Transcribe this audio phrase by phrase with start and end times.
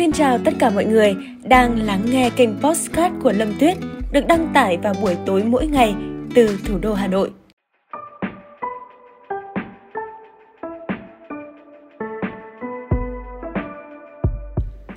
[0.00, 3.76] Xin chào tất cả mọi người đang lắng nghe kênh Postcard của Lâm Tuyết
[4.12, 5.94] được đăng tải vào buổi tối mỗi ngày
[6.34, 7.30] từ thủ đô Hà Nội.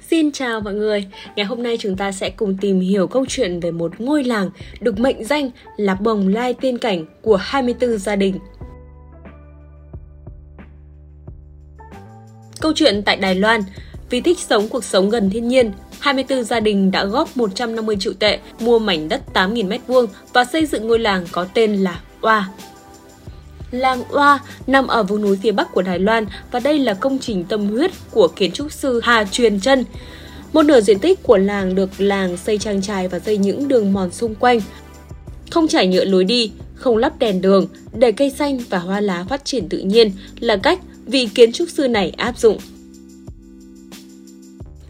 [0.01, 3.59] Xin chào mọi người, ngày hôm nay chúng ta sẽ cùng tìm hiểu câu chuyện
[3.59, 4.49] về một ngôi làng
[4.79, 8.39] được mệnh danh là bồng lai tiên cảnh của 24 gia đình.
[12.61, 13.61] Câu chuyện tại Đài Loan,
[14.09, 18.13] vì thích sống cuộc sống gần thiên nhiên, 24 gia đình đã góp 150 triệu
[18.13, 22.49] tệ mua mảnh đất 8.000 m2 và xây dựng ngôi làng có tên là Oa.
[23.71, 27.19] Làng Oa nằm ở vùng núi phía bắc của Đài Loan và đây là công
[27.19, 29.85] trình tâm huyết của kiến trúc sư Hà Truyền Trân.
[30.53, 33.93] Một nửa diện tích của làng được làng xây trang trại và xây những đường
[33.93, 34.59] mòn xung quanh.
[35.51, 39.25] Không trải nhựa lối đi, không lắp đèn đường, để cây xanh và hoa lá
[39.29, 42.57] phát triển tự nhiên là cách vị kiến trúc sư này áp dụng.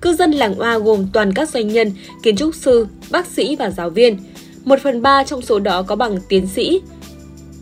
[0.03, 1.91] Cư dân làng Oa gồm toàn các doanh nhân,
[2.23, 4.17] kiến trúc sư, bác sĩ và giáo viên.
[4.65, 6.81] Một phần ba trong số đó có bằng tiến sĩ.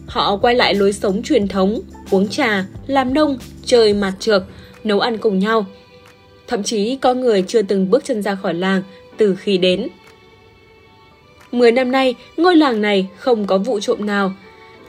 [0.08, 4.44] Họ quay lại lối sống truyền thống, uống trà, làm nông, chơi mặt trược,
[4.84, 5.66] nấu ăn cùng nhau.
[6.48, 8.84] Thậm chí có người chưa từng bước chân ra khỏi làng
[9.18, 9.88] từ khi đến.
[11.52, 14.34] Mười năm nay, ngôi làng này không có vụ trộm nào.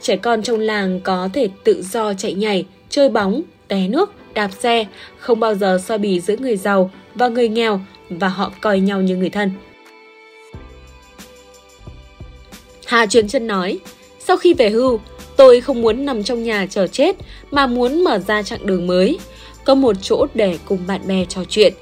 [0.01, 4.49] Trẻ con trong làng có thể tự do chạy nhảy, chơi bóng, té nước, đạp
[4.59, 4.85] xe,
[5.17, 9.01] không bao giờ so bì giữa người giàu và người nghèo và họ coi nhau
[9.01, 9.51] như người thân.
[12.85, 13.79] Hà Truyền Trân nói,
[14.19, 14.99] sau khi về hưu,
[15.35, 17.15] tôi không muốn nằm trong nhà chờ chết
[17.51, 19.19] mà muốn mở ra chặng đường mới,
[19.65, 21.73] có một chỗ để cùng bạn bè trò chuyện.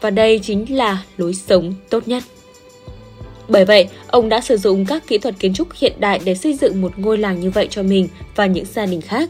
[0.00, 2.22] Và đây chính là lối sống tốt nhất.
[3.48, 6.54] Bởi vậy, ông đã sử dụng các kỹ thuật kiến trúc hiện đại để xây
[6.54, 9.28] dựng một ngôi làng như vậy cho mình và những gia đình khác.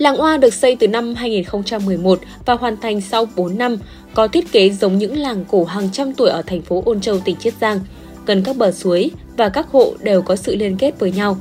[0.00, 3.78] Làng Oa được xây từ năm 2011 và hoàn thành sau 4 năm,
[4.14, 7.20] có thiết kế giống những làng cổ hàng trăm tuổi ở thành phố Ôn Châu,
[7.20, 7.80] tỉnh Chiết Giang.
[8.26, 11.36] Gần các bờ suối và các hộ đều có sự liên kết với nhau.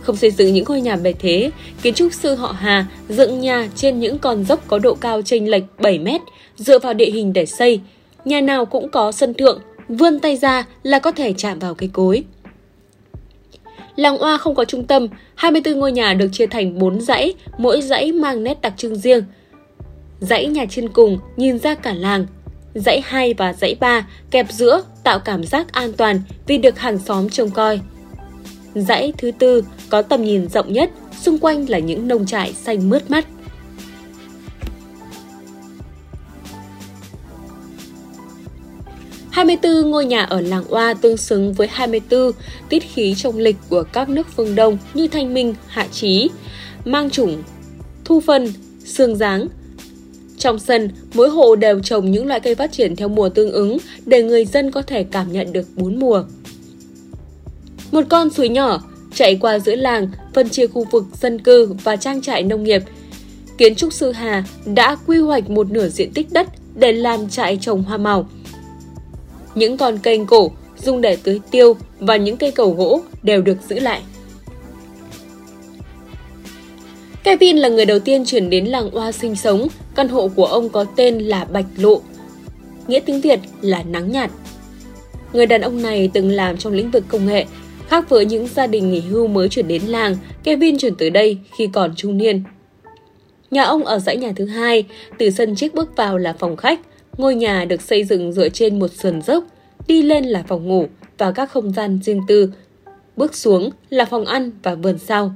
[0.00, 1.50] Không xây dựng những ngôi nhà bề thế,
[1.82, 5.50] kiến trúc sư họ Hà dựng nhà trên những con dốc có độ cao chênh
[5.50, 6.20] lệch 7 mét,
[6.56, 7.80] dựa vào địa hình để xây.
[8.24, 11.90] Nhà nào cũng có sân thượng, vươn tay ra là có thể chạm vào cây
[11.92, 12.24] cối.
[13.96, 17.82] Làng Oa không có trung tâm, 24 ngôi nhà được chia thành 4 dãy, mỗi
[17.82, 19.24] dãy mang nét đặc trưng riêng.
[20.20, 22.26] Dãy nhà trên cùng nhìn ra cả làng.
[22.74, 26.98] Dãy 2 và dãy 3 kẹp giữa tạo cảm giác an toàn vì được hàng
[26.98, 27.80] xóm trông coi.
[28.74, 30.90] Dãy thứ tư có tầm nhìn rộng nhất,
[31.20, 33.26] xung quanh là những nông trại xanh mướt mắt.
[39.36, 42.32] 24 ngôi nhà ở làng Oa tương xứng với 24
[42.68, 46.28] tiết khí trong lịch của các nước phương Đông như Thanh Minh, Hạ Chí,
[46.84, 47.42] Mang Chủng,
[48.04, 48.52] Thu Phân,
[48.84, 49.46] Sương Giáng.
[50.38, 53.78] Trong sân, mỗi hộ đều trồng những loại cây phát triển theo mùa tương ứng
[54.06, 56.24] để người dân có thể cảm nhận được bốn mùa.
[57.92, 58.82] Một con suối nhỏ
[59.14, 62.82] chạy qua giữa làng, phân chia khu vực dân cư và trang trại nông nghiệp.
[63.58, 67.58] Kiến trúc sư Hà đã quy hoạch một nửa diện tích đất để làm trại
[67.60, 68.28] trồng hoa màu–
[69.56, 70.50] những con kênh cổ
[70.82, 74.02] dùng để tưới tiêu và những cây cầu gỗ đều được giữ lại.
[77.24, 80.68] Kevin là người đầu tiên chuyển đến làng Oa sinh sống, căn hộ của ông
[80.68, 82.00] có tên là Bạch Lộ,
[82.86, 84.30] nghĩa tiếng Việt là nắng nhạt.
[85.32, 87.44] Người đàn ông này từng làm trong lĩnh vực công nghệ,
[87.88, 91.38] khác với những gia đình nghỉ hưu mới chuyển đến làng, Kevin chuyển tới đây
[91.58, 92.42] khi còn trung niên.
[93.50, 94.84] Nhà ông ở dãy nhà thứ hai,
[95.18, 96.80] từ sân trước bước vào là phòng khách,
[97.16, 99.44] Ngôi nhà được xây dựng dựa trên một sườn dốc,
[99.86, 100.86] đi lên là phòng ngủ
[101.18, 102.52] và các không gian riêng tư.
[103.16, 105.32] Bước xuống là phòng ăn và vườn sau.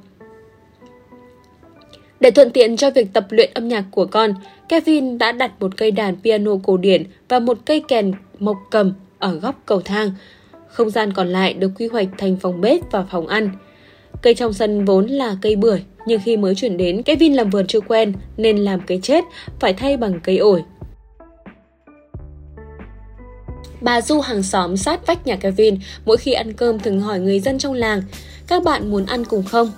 [2.21, 4.35] Để thuận tiện cho việc tập luyện âm nhạc của con,
[4.69, 8.93] Kevin đã đặt một cây đàn piano cổ điển và một cây kèn mộc cầm
[9.19, 10.11] ở góc cầu thang.
[10.69, 13.51] Không gian còn lại được quy hoạch thành phòng bếp và phòng ăn.
[14.23, 17.67] Cây trong sân vốn là cây bưởi, nhưng khi mới chuyển đến, Kevin làm vườn
[17.67, 19.25] chưa quen nên làm cây chết,
[19.61, 20.63] phải thay bằng cây ổi.
[23.81, 27.41] Bà Du hàng xóm sát vách nhà Kevin mỗi khi ăn cơm thường hỏi người
[27.41, 28.03] dân trong làng
[28.47, 29.73] các bạn muốn ăn cùng không?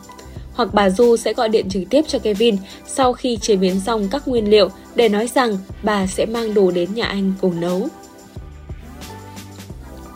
[0.52, 2.56] Hoặc bà Du sẽ gọi điện trực tiếp cho Kevin
[2.86, 6.70] sau khi chế biến xong các nguyên liệu để nói rằng bà sẽ mang đồ
[6.70, 7.88] đến nhà anh cùng nấu.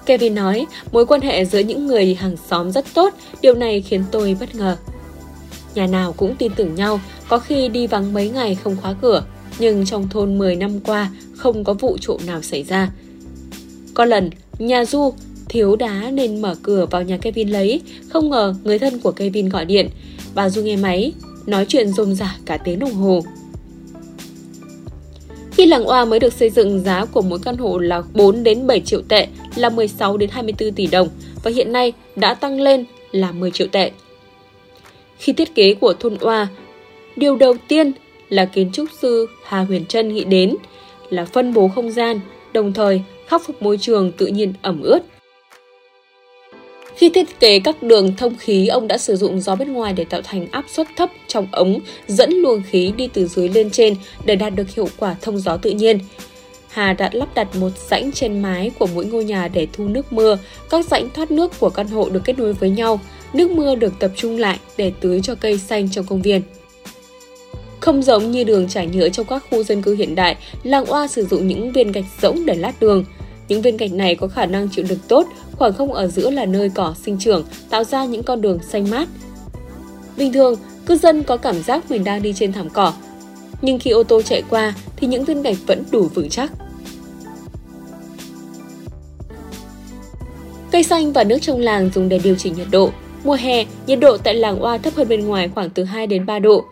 [0.07, 4.05] Kevin nói mối quan hệ giữa những người hàng xóm rất tốt, điều này khiến
[4.11, 4.77] tôi bất ngờ.
[5.75, 9.25] Nhà nào cũng tin tưởng nhau, có khi đi vắng mấy ngày không khóa cửa,
[9.59, 12.91] nhưng trong thôn 10 năm qua không có vụ trộm nào xảy ra,
[13.97, 15.13] có lần, nhà Du
[15.49, 19.49] thiếu đá nên mở cửa vào nhà Kevin lấy, không ngờ người thân của Kevin
[19.49, 19.89] gọi điện.
[20.35, 21.13] Bà Du nghe máy,
[21.47, 23.21] nói chuyện rôm rả cả tiếng đồng hồ.
[25.53, 28.67] Khi làng Oa mới được xây dựng, giá của mỗi căn hộ là 4 đến
[28.67, 31.09] 7 triệu tệ, là 16 đến 24 tỷ đồng
[31.45, 33.91] và hiện nay đã tăng lên là 10 triệu tệ.
[35.19, 36.49] Khi thiết kế của thôn Oa,
[37.17, 37.93] điều đầu tiên
[38.29, 40.57] là kiến trúc sư Hà Huyền Trân nghĩ đến
[41.11, 42.21] là phân bố không gian,
[42.53, 45.01] đồng thời khắc phục môi trường tự nhiên ẩm ướt.
[46.97, 50.05] Khi thiết kế các đường thông khí, ông đã sử dụng gió bên ngoài để
[50.05, 51.79] tạo thành áp suất thấp trong ống,
[52.09, 55.57] dẫn luồng khí đi từ dưới lên trên để đạt được hiệu quả thông gió
[55.57, 55.99] tự nhiên.
[56.69, 60.13] Hà đã lắp đặt một rãnh trên mái của mỗi ngôi nhà để thu nước
[60.13, 60.39] mưa.
[60.71, 63.01] Các rãnh thoát nước của căn hộ được kết nối với nhau.
[63.33, 66.43] Nước mưa được tập trung lại để tưới cho cây xanh trong công viên.
[67.81, 71.09] Không giống như đường trải nhựa trong các khu dân cư hiện đại, làng Oa
[71.09, 73.05] sử dụng những viên gạch rỗng để lát đường.
[73.49, 76.47] Những viên gạch này có khả năng chịu lực tốt, khoảng không ở giữa là
[76.47, 79.09] nơi cỏ sinh trưởng, tạo ra những con đường xanh mát.
[80.17, 80.55] Bình thường,
[80.87, 82.93] cư dân có cảm giác mình đang đi trên thảm cỏ,
[83.63, 86.53] nhưng khi ô tô chạy qua thì những viên gạch vẫn đủ vững chắc.
[90.71, 92.91] Cây xanh và nước trong làng dùng để điều chỉnh nhiệt độ.
[93.25, 96.27] Mùa hè, nhiệt độ tại làng Oa thấp hơn bên ngoài khoảng từ 2 đến
[96.27, 96.65] 3 độ.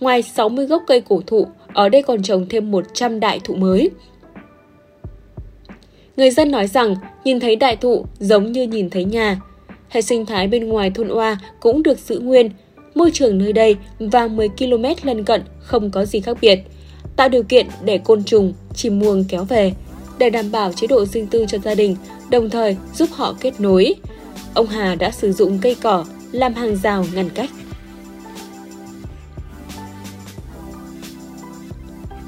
[0.00, 3.90] Ngoài 60 gốc cây cổ thụ, ở đây còn trồng thêm 100 đại thụ mới.
[6.20, 6.94] Người dân nói rằng
[7.24, 9.40] nhìn thấy đại thụ giống như nhìn thấy nhà.
[9.88, 12.50] Hệ sinh thái bên ngoài thôn Oa cũng được giữ nguyên.
[12.94, 16.58] Môi trường nơi đây và 10 km lân cận không có gì khác biệt.
[17.16, 19.72] Tạo điều kiện để côn trùng, chim muông kéo về.
[20.18, 21.96] Để đảm bảo chế độ riêng tư cho gia đình,
[22.30, 23.94] đồng thời giúp họ kết nối.
[24.54, 27.50] Ông Hà đã sử dụng cây cỏ làm hàng rào ngăn cách.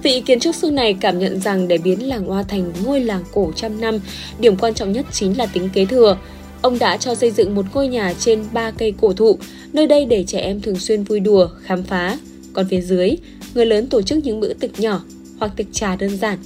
[0.03, 3.25] Vị kiến trúc sư này cảm nhận rằng để biến làng Hoa thành ngôi làng
[3.33, 3.99] cổ trăm năm,
[4.39, 6.19] điểm quan trọng nhất chính là tính kế thừa.
[6.63, 9.39] Ông đã cho xây dựng một ngôi nhà trên ba cây cổ thụ,
[9.73, 12.19] nơi đây để trẻ em thường xuyên vui đùa, khám phá.
[12.53, 13.11] Còn phía dưới,
[13.55, 15.05] người lớn tổ chức những bữa tiệc nhỏ
[15.39, 16.39] hoặc tiệc trà đơn giản.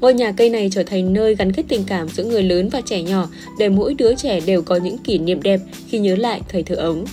[0.00, 2.80] Ngôi nhà cây này trở thành nơi gắn kết tình cảm giữa người lớn và
[2.80, 6.40] trẻ nhỏ để mỗi đứa trẻ đều có những kỷ niệm đẹp khi nhớ lại
[6.48, 7.04] thời thơ ấu.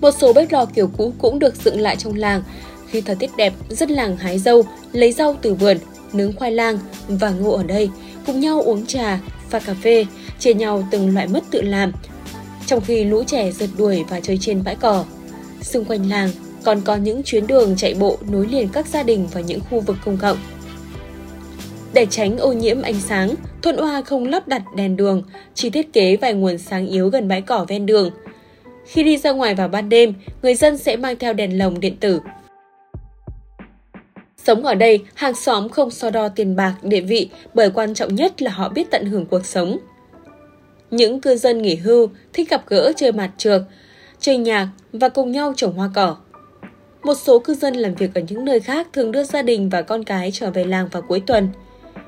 [0.00, 2.42] Một số bếp lò kiểu cũ cũng được dựng lại trong làng.
[2.88, 4.62] Khi thời tiết đẹp, dân làng hái dâu,
[4.92, 5.78] lấy rau từ vườn,
[6.12, 7.90] nướng khoai lang và ngô ở đây,
[8.26, 9.20] cùng nhau uống trà,
[9.50, 10.06] pha cà phê,
[10.38, 11.92] chia nhau từng loại mứt tự làm.
[12.66, 15.04] Trong khi lũ trẻ rượt đuổi và chơi trên bãi cỏ.
[15.62, 16.30] Xung quanh làng
[16.64, 19.80] còn có những chuyến đường chạy bộ nối liền các gia đình và những khu
[19.80, 20.38] vực công cộng.
[21.92, 25.22] Để tránh ô nhiễm ánh sáng, thôn Oa không lắp đặt đèn đường,
[25.54, 28.10] chỉ thiết kế vài nguồn sáng yếu gần bãi cỏ ven đường–
[28.90, 31.96] khi đi ra ngoài vào ban đêm, người dân sẽ mang theo đèn lồng điện
[32.00, 32.20] tử.
[34.36, 38.14] Sống ở đây, hàng xóm không so đo tiền bạc, địa vị, bởi quan trọng
[38.14, 39.78] nhất là họ biết tận hưởng cuộc sống.
[40.90, 43.62] Những cư dân nghỉ hưu thích gặp gỡ chơi mặt trược,
[44.20, 46.16] chơi nhạc và cùng nhau trồng hoa cỏ.
[47.02, 49.82] Một số cư dân làm việc ở những nơi khác thường đưa gia đình và
[49.82, 51.48] con cái trở về làng vào cuối tuần.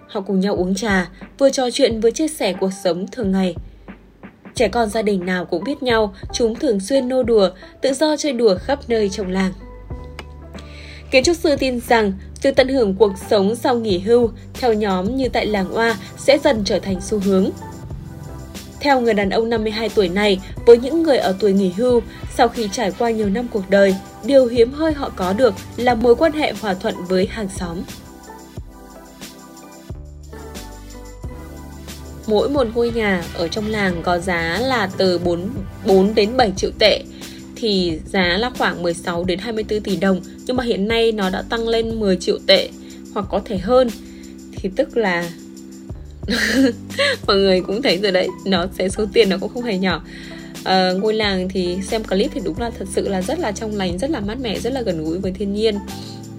[0.08, 3.54] Họ cùng nhau uống trà, vừa trò chuyện vừa chia sẻ cuộc sống thường ngày–
[4.62, 7.50] Trẻ con gia đình nào cũng biết nhau, chúng thường xuyên nô đùa,
[7.80, 9.52] tự do chơi đùa khắp nơi trong làng.
[11.10, 12.12] Kiến trúc sư tin rằng
[12.42, 16.38] việc tận hưởng cuộc sống sau nghỉ hưu theo nhóm như tại làng Oa sẽ
[16.38, 17.50] dần trở thành xu hướng.
[18.80, 22.00] Theo người đàn ông 52 tuổi này, với những người ở tuổi nghỉ hưu,
[22.36, 25.94] sau khi trải qua nhiều năm cuộc đời, điều hiếm hoi họ có được là
[25.94, 27.78] mối quan hệ hòa thuận với hàng xóm.
[32.26, 35.48] Mỗi một ngôi nhà ở trong làng có giá là từ 4,
[35.86, 37.02] 4 đến 7 triệu tệ
[37.56, 40.20] thì giá là khoảng 16 đến 24 tỷ đồng.
[40.46, 42.68] Nhưng mà hiện nay nó đã tăng lên 10 triệu tệ
[43.14, 43.88] hoặc có thể hơn.
[44.52, 45.30] Thì tức là
[47.26, 50.04] mọi người cũng thấy rồi đấy nó sẽ số tiền nó cũng không hề nhỏ.
[50.64, 53.76] À, ngôi làng thì xem clip thì đúng là thật sự là rất là trong
[53.76, 55.78] lành rất là mát mẻ rất là gần gũi với thiên nhiên.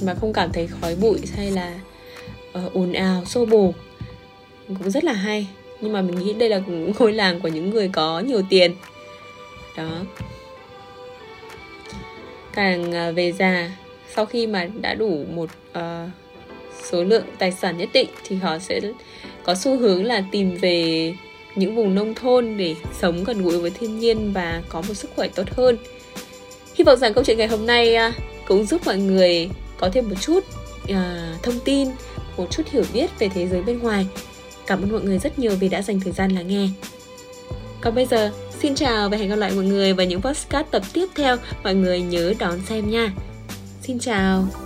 [0.01, 1.73] Mà không cảm thấy khói bụi hay là
[2.65, 3.73] uh, ồn ào xô bồ.
[4.67, 5.47] Cũng rất là hay
[5.83, 6.61] nhưng mà mình nghĩ đây là
[6.99, 8.75] ngôi làng của những người có nhiều tiền.
[9.77, 9.89] Đó.
[12.53, 13.71] Càng à, về già
[14.15, 16.09] sau khi mà đã đủ một uh,
[16.91, 18.79] số lượng tài sản nhất định thì họ sẽ
[19.43, 21.13] có xu hướng là tìm về
[21.55, 25.11] những vùng nông thôn để sống gần gũi với thiên nhiên và có một sức
[25.15, 25.77] khỏe tốt hơn.
[26.75, 28.13] Hy vọng rằng câu chuyện ngày hôm nay uh,
[28.47, 30.39] cũng giúp mọi người có thêm một chút
[30.83, 31.87] uh, thông tin
[32.37, 34.07] một chút hiểu biết về thế giới bên ngoài.
[34.67, 36.67] Cảm ơn mọi người rất nhiều vì đã dành thời gian lắng nghe.
[37.81, 40.83] Còn bây giờ, xin chào và hẹn gặp lại mọi người vào những podcast tập
[40.93, 41.37] tiếp theo.
[41.63, 43.13] Mọi người nhớ đón xem nha.
[43.81, 44.62] Xin chào.